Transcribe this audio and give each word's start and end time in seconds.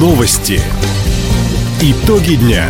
Новости. 0.00 0.58
Итоги 1.82 2.36
дня. 2.36 2.64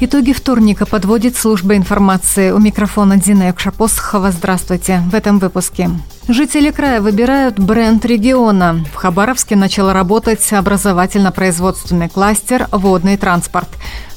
Итоги 0.00 0.32
вторника 0.32 0.84
подводит 0.84 1.36
служба 1.36 1.76
информации. 1.76 2.50
У 2.50 2.58
микрофона 2.58 3.16
Дина 3.16 3.44
Якшапосхова. 3.44 4.32
Здравствуйте. 4.32 5.00
В 5.12 5.14
этом 5.14 5.38
выпуске. 5.38 5.90
Жители 6.26 6.72
края 6.72 7.00
выбирают 7.00 7.56
бренд 7.56 8.04
региона. 8.04 8.84
В 8.92 8.96
Хабаровске 8.96 9.54
начал 9.54 9.92
работать 9.92 10.52
образовательно-производственный 10.52 12.08
кластер 12.08 12.66
«Водный 12.72 13.16
транспорт». 13.16 13.68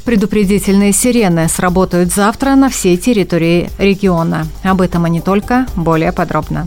Предупредительные 0.05 0.91
сирены 0.91 1.49
сработают 1.49 2.11
завтра 2.11 2.55
на 2.55 2.69
всей 2.69 2.97
территории 2.97 3.69
региона. 3.77 4.47
Об 4.63 4.81
этом 4.81 5.05
и 5.05 5.09
не 5.11 5.21
только, 5.21 5.67
более 5.75 6.11
подробно. 6.11 6.65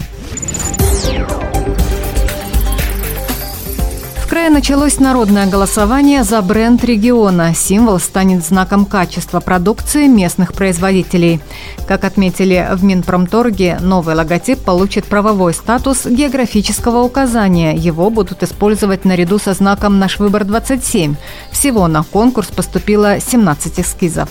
Началось 4.50 4.98
народное 4.98 5.46
голосование 5.46 6.24
за 6.24 6.42
бренд 6.42 6.84
региона. 6.84 7.54
Символ 7.54 7.98
станет 7.98 8.44
знаком 8.44 8.84
качества 8.84 9.40
продукции 9.40 10.06
местных 10.06 10.52
производителей. 10.52 11.40
Как 11.86 12.04
отметили 12.04 12.68
в 12.72 12.82
Минпромторге, 12.82 13.78
новый 13.80 14.14
логотип 14.14 14.58
получит 14.58 15.04
правовой 15.04 15.54
статус 15.54 16.04
географического 16.04 17.02
указания. 17.02 17.74
Его 17.74 18.10
будут 18.10 18.42
использовать 18.42 19.04
наряду 19.04 19.38
со 19.38 19.52
знаком 19.52 19.98
«Наш 19.98 20.18
выбор 20.18 20.42
27». 20.42 21.14
Всего 21.52 21.86
на 21.86 22.02
конкурс 22.02 22.48
поступило 22.48 23.20
17 23.20 23.80
эскизов. 23.80 24.28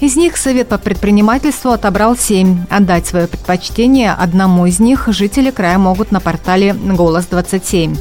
Из 0.00 0.16
них 0.16 0.36
Совет 0.36 0.68
по 0.68 0.78
предпринимательству 0.78 1.70
отобрал 1.70 2.16
семь. 2.16 2.64
Отдать 2.70 3.06
свое 3.06 3.26
предпочтение 3.26 4.12
одному 4.12 4.66
из 4.66 4.80
них 4.80 5.08
жители 5.08 5.50
края 5.50 5.78
могут 5.78 6.12
на 6.12 6.20
портале 6.20 6.72
«Голос-27». 6.74 7.96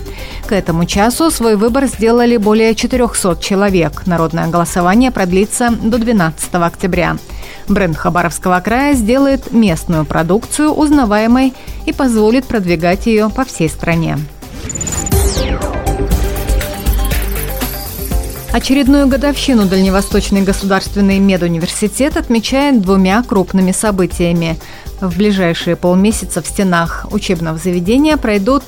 К 0.48 0.53
этому 0.53 0.86
часу 0.86 1.30
свой 1.30 1.58
выбор 1.58 1.88
сделали 1.88 2.38
более 2.38 2.73
400 2.73 3.38
человек. 3.42 4.08
Народное 4.08 4.48
голосование 4.48 5.12
продлится 5.12 5.72
до 5.72 5.98
12 5.98 6.53
октября. 6.53 7.17
Бренд 7.67 7.98
Хабаровского 7.98 8.58
края 8.62 8.94
сделает 8.94 9.52
местную 9.52 10.06
продукцию 10.06 10.72
узнаваемой 10.72 11.53
и 11.86 11.92
позволит 11.92 12.45
продвигать 12.45 13.08
ее 13.08 13.30
по 13.30 13.44
всей 13.44 13.68
стране. 13.68 14.20
Очередную 18.53 19.08
годовщину 19.08 19.66
Дальневосточный 19.66 20.44
государственный 20.44 21.20
медуниверситет 21.20 22.16
отмечает 22.16 22.81
двумя 22.81 23.22
крупными 23.22 23.73
событиями. 23.73 24.58
В 25.02 25.18
ближайшие 25.18 25.75
полмесяца 25.75 26.42
в 26.42 26.48
стенах 26.48 27.06
учебного 27.12 27.58
заведения 27.58 28.16
пройдут 28.16 28.64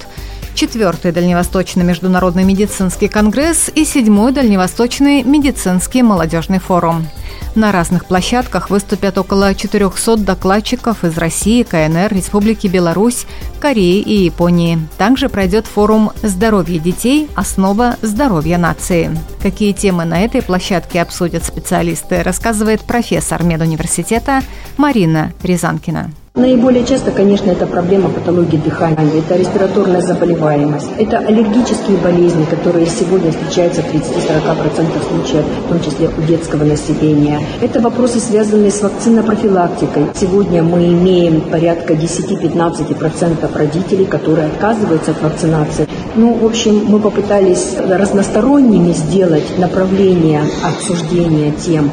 четвертый 0.60 1.14
Дальневосточный 1.14 1.86
международный 1.86 2.44
медицинский 2.44 3.08
конгресс 3.08 3.72
и 3.74 3.86
седьмой 3.86 4.34
Дальневосточный 4.34 5.24
медицинский 5.24 6.04
молодежный 6.04 6.60
форум. 6.60 7.08
На 7.56 7.72
разных 7.72 8.06
площадках 8.06 8.70
выступят 8.70 9.18
около 9.18 9.56
400 9.56 10.18
докладчиков 10.18 11.06
из 11.06 11.18
России, 11.18 11.64
КНР, 11.64 12.14
Республики 12.14 12.68
Беларусь, 12.68 13.26
Кореи 13.62 14.02
и 14.02 14.26
Японии. 14.26 14.80
Также 14.98 15.30
пройдет 15.30 15.66
форум 15.66 16.12
«Здоровье 16.24 16.80
детей. 16.80 17.30
Основа 17.36 17.96
здоровья 18.02 18.58
нации». 18.58 19.18
Какие 19.42 19.72
темы 19.72 20.04
на 20.04 20.26
этой 20.26 20.42
площадке 20.42 21.02
обсудят 21.02 21.46
специалисты, 21.46 22.22
рассказывает 22.22 22.82
профессор 22.82 23.44
медуниверситета 23.44 24.42
Марина 24.76 25.32
Рязанкина. 25.42 26.12
Наиболее 26.36 26.86
часто, 26.86 27.12
конечно, 27.12 27.50
это 27.50 27.66
проблема 27.66 28.10
патологии 28.10 28.58
дыхания, 28.58 29.20
это 29.20 29.36
респираторная 29.36 30.02
заболеваемость, 30.02 30.90
это 30.98 31.18
аллергические 31.18 31.98
болезни, 31.98 32.46
которые 32.46 32.86
сегодня 32.86 33.32
встречаются 33.32 33.82
в 33.82 33.94
30-40% 33.94 35.10
случаев, 35.10 35.46
в 35.66 35.70
том 35.70 35.82
числе 35.82 36.10
у 36.18 36.22
детского 36.22 36.64
населения. 36.64 37.42
Это 37.62 37.82
вопросы, 37.82 38.20
связанные 38.20 38.72
с 38.72 38.82
вакцинопрофилактикой. 38.82 40.06
Сегодня 40.16 40.64
мы 40.64 40.86
имеем 40.94 41.42
порядка 41.42 41.94
10-15% 41.94 43.58
родителей, 43.58 44.06
которые 44.06 44.48
отказываются 44.48 45.12
от 45.12 45.22
вакцинации. 45.22 45.88
Ну, 46.16 46.36
в 46.36 46.46
общем, 46.46 46.86
мы 46.86 47.00
попытались 47.00 47.76
разносторонними 47.78 48.94
сделать 48.94 49.58
направление 49.58 50.44
обсуждения 50.64 51.52
тем, 51.52 51.92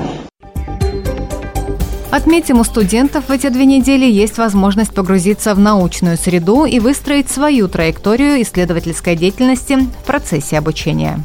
Отметим, 2.16 2.60
у 2.60 2.64
студентов 2.64 3.28
в 3.28 3.30
эти 3.30 3.50
две 3.50 3.66
недели 3.66 4.06
есть 4.06 4.38
возможность 4.38 4.94
погрузиться 4.94 5.54
в 5.54 5.58
научную 5.58 6.16
среду 6.16 6.64
и 6.64 6.80
выстроить 6.80 7.30
свою 7.30 7.68
траекторию 7.68 8.40
исследовательской 8.40 9.16
деятельности 9.16 9.74
в 9.74 10.06
процессе 10.06 10.56
обучения. 10.56 11.20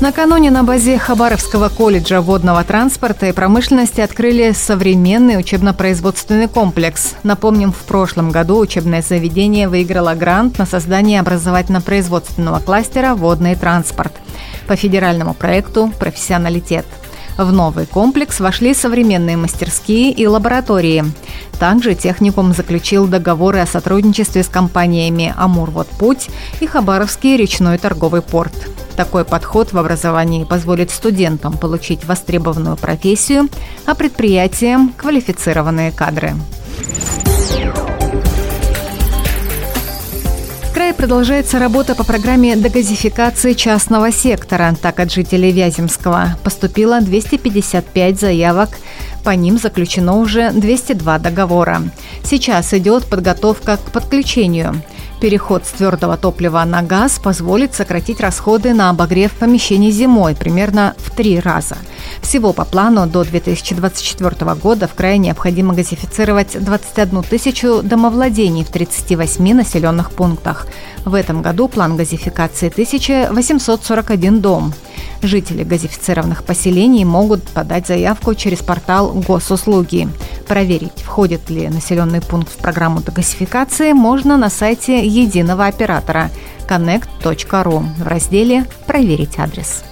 Накануне 0.00 0.52
на 0.52 0.62
базе 0.62 0.98
Хабаровского 0.98 1.68
колледжа 1.68 2.20
водного 2.20 2.62
транспорта 2.62 3.26
и 3.26 3.32
промышленности 3.32 4.00
открыли 4.00 4.52
современный 4.52 5.40
учебно-производственный 5.40 6.46
комплекс. 6.46 7.16
Напомним, 7.24 7.72
в 7.72 7.78
прошлом 7.88 8.30
году 8.30 8.58
учебное 8.58 9.02
заведение 9.02 9.68
выиграло 9.68 10.14
грант 10.14 10.58
на 10.58 10.66
создание 10.66 11.18
образовательно-производственного 11.18 12.60
кластера 12.60 13.16
«Водный 13.16 13.56
транспорт» 13.56 14.12
по 14.72 14.76
федеральному 14.76 15.34
проекту 15.34 15.92
«Профессионалитет». 15.98 16.86
В 17.36 17.52
новый 17.52 17.84
комплекс 17.84 18.40
вошли 18.40 18.72
современные 18.72 19.36
мастерские 19.36 20.10
и 20.12 20.26
лаборатории. 20.26 21.04
Также 21.60 21.94
техникум 21.94 22.54
заключил 22.54 23.06
договоры 23.06 23.58
о 23.58 23.66
сотрудничестве 23.66 24.42
с 24.42 24.48
компаниями 24.48 25.34
«Амурводпуть» 25.36 26.30
и 26.60 26.66
Хабаровский 26.66 27.36
речной 27.36 27.76
торговый 27.76 28.22
порт. 28.22 28.54
Такой 28.96 29.26
подход 29.26 29.74
в 29.74 29.78
образовании 29.78 30.44
позволит 30.44 30.90
студентам 30.90 31.58
получить 31.58 32.06
востребованную 32.06 32.78
профессию, 32.78 33.50
а 33.84 33.94
предприятиям– 33.94 34.94
квалифицированные 34.96 35.92
кадры. 35.92 36.32
Крае 40.92 41.08
продолжается 41.08 41.58
работа 41.58 41.94
по 41.94 42.04
программе 42.04 42.56
дегазификации 42.56 43.54
частного 43.54 44.12
сектора. 44.12 44.74
Так 44.80 45.00
от 45.00 45.12
жителей 45.12 45.52
Вяземского 45.52 46.36
поступило 46.44 47.00
255 47.00 48.20
заявок. 48.20 48.70
По 49.24 49.30
ним 49.30 49.58
заключено 49.58 50.18
уже 50.18 50.50
202 50.50 51.18
договора. 51.18 51.82
Сейчас 52.24 52.74
идет 52.74 53.06
подготовка 53.06 53.76
к 53.76 53.92
подключению. 53.92 54.82
Переход 55.20 55.64
с 55.64 55.70
твердого 55.70 56.16
топлива 56.16 56.64
на 56.64 56.82
газ 56.82 57.18
позволит 57.18 57.74
сократить 57.74 58.20
расходы 58.20 58.74
на 58.74 58.90
обогрев 58.90 59.32
помещений 59.32 59.92
зимой 59.92 60.34
примерно 60.34 60.94
в 60.98 61.10
три 61.10 61.40
раза. 61.40 61.76
Всего 62.20 62.52
по 62.52 62.64
плану 62.64 63.06
до 63.06 63.24
2024 63.24 64.54
года 64.54 64.86
в 64.88 64.94
крае 64.94 65.18
необходимо 65.18 65.74
газифицировать 65.74 66.62
21 66.62 67.22
тысячу 67.22 67.82
домовладений 67.82 68.64
в 68.64 68.68
38 68.68 69.54
населенных 69.54 70.10
пунктах. 70.10 70.66
В 71.04 71.14
этом 71.14 71.42
году 71.42 71.68
план 71.68 71.96
газификации 71.96 72.68
1841 72.68 74.40
дом. 74.40 74.72
Жители 75.22 75.62
газифицированных 75.62 76.42
поселений 76.44 77.04
могут 77.04 77.42
подать 77.44 77.86
заявку 77.86 78.34
через 78.34 78.58
портал 78.58 79.12
госуслуги. 79.12 80.08
Проверить, 80.48 81.02
входит 81.02 81.48
ли 81.48 81.68
населенный 81.68 82.20
пункт 82.20 82.52
в 82.52 82.56
программу 82.56 83.00
дегазификации, 83.00 83.92
можно 83.92 84.36
на 84.36 84.50
сайте 84.50 85.06
единого 85.06 85.66
оператора 85.66 86.30
connect.ru 86.68 87.84
в 87.98 88.06
разделе 88.06 88.66
«Проверить 88.86 89.38
адрес». 89.38 89.84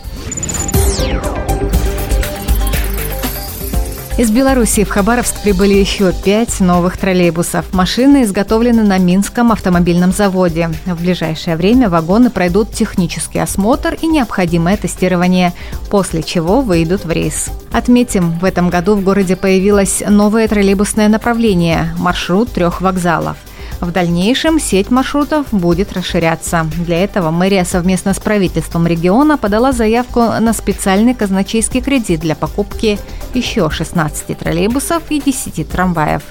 Из 4.21 4.31
Беларуси 4.31 4.85
в 4.85 4.91
Хабаровск 4.91 5.41
прибыли 5.43 5.73
еще 5.73 6.13
пять 6.13 6.61
новых 6.61 6.99
троллейбусов. 6.99 7.73
Машины 7.73 8.25
изготовлены 8.25 8.83
на 8.83 8.99
Минском 8.99 9.51
автомобильном 9.51 10.13
заводе. 10.13 10.69
В 10.85 11.01
ближайшее 11.01 11.57
время 11.57 11.89
вагоны 11.89 12.29
пройдут 12.29 12.71
технический 12.71 13.39
осмотр 13.39 13.97
и 14.03 14.07
необходимое 14.07 14.77
тестирование, 14.77 15.55
после 15.89 16.23
чего 16.23 16.61
выйдут 16.61 17.07
в 17.07 17.11
рейс. 17.11 17.49
Отметим, 17.73 18.39
в 18.41 18.45
этом 18.45 18.69
году 18.69 18.95
в 18.95 19.03
городе 19.03 19.37
появилось 19.37 20.03
новое 20.07 20.47
троллейбусное 20.49 21.09
направление– 21.09 21.95
маршрут 21.99 22.53
трех 22.53 22.83
вокзалов. 22.83 23.39
В 23.81 23.93
дальнейшем 23.93 24.61
сеть 24.61 24.91
маршрутов 24.91 25.47
будет 25.53 25.95
расширяться. 25.95 26.67
Для 26.85 27.03
этого 27.03 27.31
мэрия 27.31 27.65
совместно 27.65 28.13
с 28.13 28.19
правительством 28.19 28.87
региона 28.87 29.39
подала 29.39 29.73
заявку 29.73 30.21
на 30.21 30.53
специальный 30.53 31.15
казначейский 31.15 31.81
кредит 31.81 32.21
для 32.21 32.35
покупки 32.35 32.99
еще 33.33 33.71
16 33.71 34.39
троллейбусов 34.39 35.03
и 35.09 35.21
10 35.21 35.67
трамваев. 35.69 36.23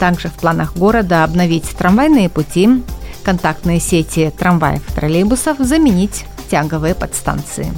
Также 0.00 0.28
в 0.28 0.32
планах 0.32 0.76
города 0.76 1.22
обновить 1.22 1.68
трамвайные 1.70 2.28
пути, 2.28 2.82
контактные 3.22 3.78
сети 3.78 4.32
трамваев 4.36 4.82
троллейбусов, 4.94 5.58
заменить 5.58 6.24
тяговые 6.50 6.94
подстанции. 6.94 7.72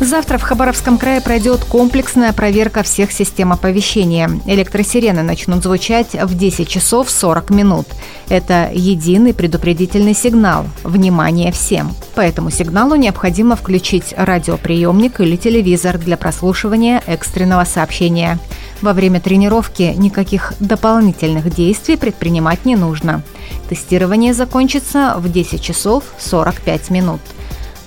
Завтра 0.00 0.38
в 0.38 0.42
Хабаровском 0.42 0.98
крае 0.98 1.20
пройдет 1.20 1.64
комплексная 1.64 2.32
проверка 2.32 2.82
всех 2.82 3.12
систем 3.12 3.52
оповещения. 3.52 4.28
Электросирены 4.44 5.22
начнут 5.22 5.62
звучать 5.62 6.14
в 6.14 6.36
10 6.36 6.68
часов 6.68 7.08
40 7.10 7.50
минут. 7.50 7.86
Это 8.28 8.70
единый 8.72 9.32
предупредительный 9.32 10.14
сигнал. 10.14 10.66
Внимание 10.82 11.52
всем! 11.52 11.94
По 12.14 12.20
этому 12.20 12.50
сигналу 12.50 12.96
необходимо 12.96 13.54
включить 13.56 14.14
радиоприемник 14.16 15.20
или 15.20 15.36
телевизор 15.36 15.96
для 15.96 16.16
прослушивания 16.16 17.02
экстренного 17.06 17.64
сообщения. 17.64 18.38
Во 18.82 18.92
время 18.92 19.20
тренировки 19.20 19.94
никаких 19.96 20.54
дополнительных 20.58 21.54
действий 21.54 21.96
предпринимать 21.96 22.64
не 22.64 22.76
нужно. 22.76 23.22
Тестирование 23.68 24.34
закончится 24.34 25.14
в 25.16 25.30
10 25.30 25.62
часов 25.62 26.04
45 26.18 26.90
минут. 26.90 27.20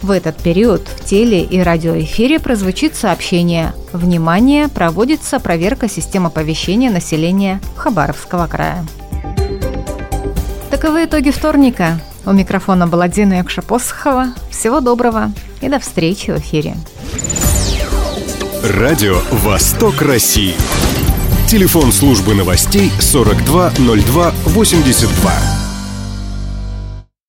В 0.02 0.12
этот 0.12 0.38
период 0.38 0.88
в 0.88 1.04
теле- 1.06 1.44
и 1.44 1.60
радиоэфире 1.60 2.40
прозвучит 2.40 2.96
сообщение 2.96 3.74
«Внимание! 3.94 4.68
Проводится 4.68 5.40
проверка 5.40 5.90
систем 5.90 6.28
оповещения 6.28 6.92
населения 6.92 7.60
Хабаровского 7.76 8.46
края». 8.48 8.86
Таковы 10.70 11.06
итоги 11.06 11.32
вторника. 11.32 12.00
У 12.26 12.32
микрофона 12.32 12.88
была 12.88 13.08
Дина 13.08 13.36
Якшапосхова. 13.36 14.34
Всего 14.52 14.82
доброго 14.82 15.32
и 15.62 15.70
до 15.70 15.80
встречи 15.80 16.32
в 16.32 16.38
эфире. 16.38 16.76
Радио 18.64 19.22
«Восток 19.32 20.02
России». 20.02 20.56
Телефон 21.48 21.94
службы 21.94 22.36
новостей 22.36 22.92
420282. 23.00 25.67